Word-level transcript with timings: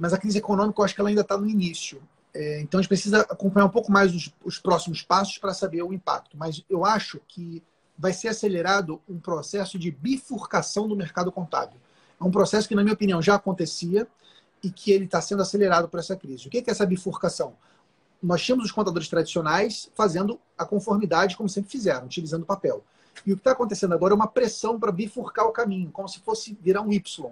mas 0.00 0.12
a 0.12 0.18
crise 0.18 0.38
econômica 0.38 0.80
eu 0.80 0.84
acho 0.84 0.94
que 0.94 1.00
ela 1.00 1.08
ainda 1.08 1.20
está 1.20 1.36
no 1.36 1.48
início. 1.48 2.02
É, 2.32 2.60
então 2.60 2.78
a 2.78 2.82
gente 2.82 2.88
precisa 2.88 3.20
acompanhar 3.20 3.66
um 3.66 3.70
pouco 3.70 3.92
mais 3.92 4.14
os, 4.14 4.32
os 4.44 4.58
próximos 4.58 5.02
passos 5.02 5.38
para 5.38 5.54
saber 5.54 5.82
o 5.82 5.92
impacto. 5.92 6.36
Mas 6.36 6.64
eu 6.68 6.84
acho 6.84 7.20
que 7.28 7.62
vai 7.96 8.12
ser 8.12 8.28
acelerado 8.28 9.00
um 9.08 9.18
processo 9.18 9.78
de 9.78 9.90
bifurcação 9.90 10.88
do 10.88 10.96
mercado 10.96 11.30
contábil. 11.30 11.78
É 12.20 12.24
um 12.24 12.30
processo 12.30 12.68
que, 12.68 12.74
na 12.74 12.82
minha 12.82 12.94
opinião, 12.94 13.22
já 13.22 13.36
acontecia 13.36 14.06
e 14.62 14.70
que 14.70 14.90
ele 14.90 15.04
está 15.04 15.20
sendo 15.20 15.42
acelerado 15.42 15.88
por 15.88 16.00
essa 16.00 16.16
crise. 16.16 16.48
O 16.48 16.50
que 16.50 16.58
é 16.58 16.64
essa 16.66 16.86
bifurcação? 16.86 17.54
Nós 18.22 18.42
tínhamos 18.42 18.64
os 18.64 18.72
contadores 18.72 19.08
tradicionais 19.08 19.90
fazendo 19.94 20.40
a 20.56 20.64
conformidade 20.64 21.36
como 21.36 21.48
sempre 21.48 21.70
fizeram, 21.70 22.06
utilizando 22.06 22.46
papel. 22.46 22.82
E 23.24 23.32
o 23.32 23.36
que 23.36 23.40
está 23.40 23.52
acontecendo 23.52 23.94
agora 23.94 24.12
é 24.12 24.16
uma 24.16 24.26
pressão 24.26 24.80
para 24.80 24.90
bifurcar 24.90 25.46
o 25.46 25.52
caminho, 25.52 25.90
como 25.90 26.08
se 26.08 26.18
fosse 26.20 26.56
virar 26.60 26.80
um 26.80 26.92
Y, 26.92 27.30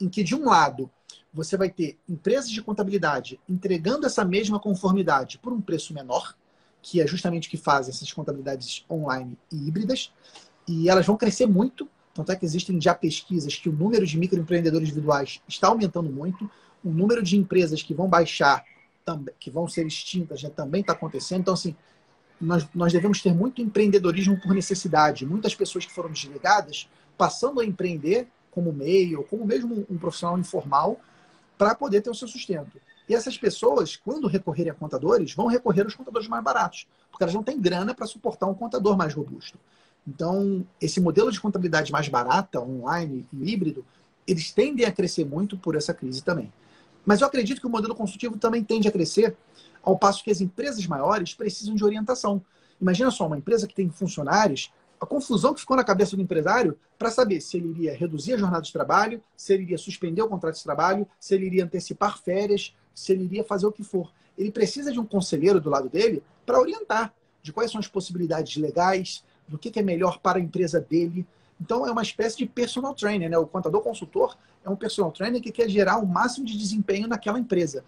em 0.00 0.08
que, 0.08 0.24
de 0.24 0.34
um 0.34 0.48
lado, 0.48 0.90
você 1.32 1.56
vai 1.56 1.70
ter 1.70 1.98
empresas 2.08 2.50
de 2.50 2.62
contabilidade 2.62 3.38
entregando 3.48 4.06
essa 4.06 4.24
mesma 4.24 4.58
conformidade 4.58 5.38
por 5.38 5.52
um 5.52 5.60
preço 5.60 5.94
menor, 5.94 6.36
que 6.82 7.00
é 7.00 7.06
justamente 7.06 7.46
o 7.46 7.50
que 7.50 7.56
fazem 7.56 7.92
essas 7.92 8.12
contabilidades 8.12 8.84
online 8.90 9.38
e 9.52 9.68
híbridas, 9.68 10.12
e 10.66 10.88
elas 10.88 11.06
vão 11.06 11.16
crescer 11.16 11.46
muito. 11.46 11.88
Tanto 12.12 12.32
é 12.32 12.36
que 12.36 12.44
existem 12.44 12.80
já 12.80 12.94
pesquisas 12.94 13.54
que 13.54 13.68
o 13.68 13.72
número 13.72 14.04
de 14.04 14.18
microempreendedores 14.18 14.88
individuais 14.88 15.40
está 15.46 15.68
aumentando 15.68 16.10
muito, 16.10 16.50
o 16.82 16.90
número 16.90 17.22
de 17.22 17.36
empresas 17.36 17.82
que 17.82 17.94
vão 17.94 18.08
baixar, 18.08 18.64
que 19.38 19.50
vão 19.50 19.68
ser 19.68 19.86
extintas, 19.86 20.40
já 20.40 20.50
também 20.50 20.80
está 20.80 20.92
acontecendo. 20.92 21.40
Então, 21.40 21.54
assim, 21.54 21.76
nós, 22.40 22.66
nós 22.74 22.92
devemos 22.92 23.20
ter 23.20 23.34
muito 23.34 23.60
empreendedorismo 23.60 24.40
por 24.40 24.54
necessidade. 24.54 25.26
Muitas 25.26 25.54
pessoas 25.54 25.84
que 25.84 25.92
foram 25.92 26.10
desligadas 26.10 26.88
passando 27.16 27.60
a 27.60 27.64
empreender 27.64 28.28
como 28.50 28.72
meio, 28.72 29.24
como 29.24 29.44
mesmo 29.44 29.86
um 29.90 29.98
profissional 29.98 30.38
informal, 30.38 30.98
para 31.60 31.74
poder 31.74 32.00
ter 32.00 32.08
o 32.08 32.14
seu 32.14 32.26
sustento. 32.26 32.80
E 33.06 33.14
essas 33.14 33.36
pessoas, 33.36 33.94
quando 33.94 34.26
recorrerem 34.26 34.72
a 34.72 34.74
contadores, 34.74 35.34
vão 35.34 35.46
recorrer 35.46 35.82
aos 35.82 35.94
contadores 35.94 36.26
mais 36.26 36.42
baratos, 36.42 36.86
porque 37.10 37.22
elas 37.22 37.34
não 37.34 37.42
têm 37.42 37.60
grana 37.60 37.94
para 37.94 38.06
suportar 38.06 38.46
um 38.46 38.54
contador 38.54 38.96
mais 38.96 39.12
robusto. 39.12 39.58
Então, 40.08 40.66
esse 40.80 41.02
modelo 41.02 41.30
de 41.30 41.38
contabilidade 41.38 41.92
mais 41.92 42.08
barata, 42.08 42.58
online 42.62 43.28
e 43.30 43.52
híbrido, 43.52 43.84
eles 44.26 44.52
tendem 44.52 44.86
a 44.86 44.92
crescer 44.92 45.26
muito 45.26 45.58
por 45.58 45.76
essa 45.76 45.92
crise 45.92 46.24
também. 46.24 46.50
Mas 47.04 47.20
eu 47.20 47.26
acredito 47.26 47.60
que 47.60 47.66
o 47.66 47.70
modelo 47.70 47.94
consultivo 47.94 48.38
também 48.38 48.64
tende 48.64 48.88
a 48.88 48.90
crescer, 48.90 49.36
ao 49.82 49.98
passo 49.98 50.24
que 50.24 50.30
as 50.30 50.40
empresas 50.40 50.86
maiores 50.86 51.34
precisam 51.34 51.74
de 51.74 51.84
orientação. 51.84 52.40
Imagina 52.80 53.10
só, 53.10 53.26
uma 53.26 53.36
empresa 53.36 53.66
que 53.66 53.74
tem 53.74 53.90
funcionários, 53.90 54.72
a 55.00 55.06
confusão 55.06 55.54
que 55.54 55.60
ficou 55.60 55.76
na 55.76 55.82
cabeça 55.82 56.14
do 56.14 56.22
empresário 56.22 56.78
para 56.98 57.10
saber 57.10 57.40
se 57.40 57.56
ele 57.56 57.70
iria 57.70 57.96
reduzir 57.96 58.34
a 58.34 58.36
jornada 58.36 58.62
de 58.62 58.72
trabalho, 58.72 59.22
se 59.34 59.54
ele 59.54 59.62
iria 59.62 59.78
suspender 59.78 60.20
o 60.20 60.28
contrato 60.28 60.56
de 60.56 60.62
trabalho, 60.62 61.08
se 61.18 61.34
ele 61.34 61.46
iria 61.46 61.64
antecipar 61.64 62.18
férias, 62.18 62.76
se 62.94 63.12
ele 63.12 63.24
iria 63.24 63.42
fazer 63.42 63.66
o 63.66 63.72
que 63.72 63.82
for. 63.82 64.12
Ele 64.36 64.50
precisa 64.52 64.92
de 64.92 65.00
um 65.00 65.06
conselheiro 65.06 65.60
do 65.60 65.70
lado 65.70 65.88
dele 65.88 66.22
para 66.44 66.60
orientar 66.60 67.14
de 67.42 67.52
quais 67.52 67.70
são 67.70 67.78
as 67.78 67.88
possibilidades 67.88 68.56
legais, 68.56 69.24
do 69.48 69.58
que, 69.58 69.76
é 69.78 69.82
melhor 69.82 70.18
para 70.18 70.38
a 70.38 70.40
empresa 70.40 70.80
dele. 70.80 71.26
Então, 71.60 71.86
é 71.86 71.90
uma 71.90 72.02
espécie 72.02 72.36
de 72.36 72.46
personal 72.46 72.94
trainer. 72.94 73.28
Né? 73.28 73.38
O 73.38 73.46
contador 73.46 73.80
consultor 73.80 74.36
é 74.64 74.68
um 74.68 74.76
personal 74.76 75.10
trainer 75.10 75.40
que 75.40 75.50
quer 75.50 75.68
gerar 75.68 75.98
o 75.98 76.06
máximo 76.06 76.46
de 76.46 76.56
desempenho 76.56 77.08
naquela 77.08 77.38
empresa. 77.38 77.84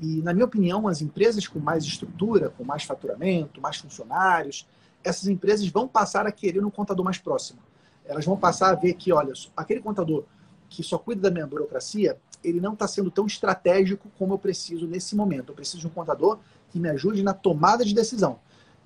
E, 0.00 0.22
na 0.22 0.32
minha 0.32 0.44
opinião, 0.44 0.86
as 0.86 1.00
empresas 1.00 1.48
com 1.48 1.58
mais 1.58 1.84
estrutura, 1.84 2.50
com 2.50 2.64
mais 2.64 2.84
faturamento, 2.84 3.60
mais 3.60 3.76
funcionários, 3.76 4.66
essas 5.02 5.28
empresas 5.28 5.66
vão 5.68 5.88
passar 5.88 6.26
a 6.26 6.32
querer 6.32 6.64
um 6.64 6.70
contador 6.70 7.04
mais 7.04 7.18
próximo. 7.18 7.60
Elas 8.04 8.24
vão 8.24 8.36
passar 8.36 8.70
a 8.70 8.74
ver 8.74 8.94
que, 8.94 9.12
olha, 9.12 9.32
aquele 9.56 9.80
contador 9.80 10.24
que 10.68 10.82
só 10.82 10.98
cuida 10.98 11.22
da 11.22 11.30
minha 11.30 11.46
burocracia, 11.46 12.18
ele 12.42 12.60
não 12.60 12.72
está 12.72 12.86
sendo 12.86 13.10
tão 13.10 13.26
estratégico 13.26 14.08
como 14.18 14.34
eu 14.34 14.38
preciso 14.38 14.86
nesse 14.86 15.14
momento. 15.16 15.50
Eu 15.50 15.54
preciso 15.54 15.80
de 15.80 15.86
um 15.86 15.90
contador 15.90 16.38
que 16.70 16.78
me 16.78 16.88
ajude 16.88 17.22
na 17.22 17.34
tomada 17.34 17.84
de 17.84 17.94
decisão. 17.94 18.38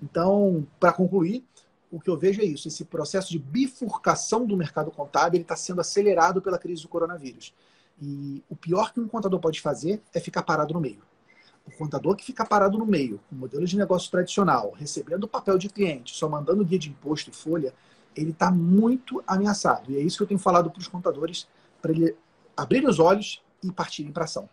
Então, 0.02 0.66
para 0.80 0.92
concluir, 0.92 1.44
o 1.90 2.00
que 2.00 2.10
eu 2.10 2.16
vejo 2.16 2.40
é 2.40 2.44
isso: 2.44 2.66
esse 2.66 2.84
processo 2.84 3.30
de 3.30 3.38
bifurcação 3.38 4.44
do 4.46 4.56
mercado 4.56 4.90
contábil 4.90 5.40
está 5.40 5.54
sendo 5.54 5.80
acelerado 5.80 6.42
pela 6.42 6.58
crise 6.58 6.82
do 6.82 6.88
coronavírus. 6.88 7.54
E 8.02 8.42
o 8.48 8.56
pior 8.56 8.92
que 8.92 9.00
um 9.00 9.06
contador 9.06 9.38
pode 9.38 9.60
fazer 9.60 10.02
é 10.12 10.18
ficar 10.18 10.42
parado 10.42 10.74
no 10.74 10.80
meio. 10.80 11.02
O 11.66 11.72
contador 11.72 12.14
que 12.14 12.24
fica 12.24 12.44
parado 12.44 12.76
no 12.78 12.84
meio, 12.84 13.20
com 13.28 13.36
modelo 13.36 13.64
de 13.64 13.76
negócio 13.76 14.10
tradicional, 14.10 14.72
recebendo 14.76 15.26
papel 15.26 15.56
de 15.56 15.68
cliente, 15.68 16.14
só 16.14 16.28
mandando 16.28 16.64
guia 16.64 16.78
de 16.78 16.90
imposto 16.90 17.30
e 17.30 17.32
folha, 17.32 17.72
ele 18.14 18.30
está 18.30 18.50
muito 18.50 19.22
ameaçado. 19.26 19.90
E 19.90 19.96
é 19.96 20.00
isso 20.00 20.18
que 20.18 20.22
eu 20.22 20.26
tenho 20.26 20.40
falado 20.40 20.70
para 20.70 20.80
os 20.80 20.88
contadores, 20.88 21.48
para 21.80 21.92
ele 21.92 22.14
abrirem 22.56 22.88
os 22.88 22.98
olhos 22.98 23.42
e 23.62 23.72
partirem 23.72 24.12
para 24.12 24.24
ação. 24.24 24.48